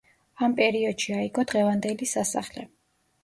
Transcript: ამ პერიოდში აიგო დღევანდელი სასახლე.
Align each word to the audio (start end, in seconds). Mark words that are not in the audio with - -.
ამ 0.45 0.53
პერიოდში 0.59 1.13
აიგო 1.17 1.45
დღევანდელი 1.53 2.09
სასახლე. 2.13 2.65